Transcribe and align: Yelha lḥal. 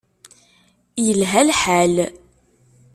Yelha 1.05 1.41
lḥal. 1.49 1.95